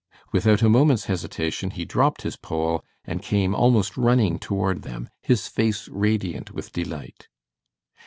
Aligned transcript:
Without 0.31 0.63
a 0.63 0.67
moment's 0.67 1.05
hesitation 1.05 1.69
he 1.69 1.85
dropped 1.85 2.23
his 2.23 2.35
pole 2.35 2.83
and 3.05 3.21
came 3.21 3.53
almost 3.53 3.95
running 3.97 4.39
toward 4.39 4.81
them, 4.81 5.07
his 5.21 5.47
face 5.47 5.87
radiant 5.89 6.49
with 6.49 6.71
delight. 6.73 7.27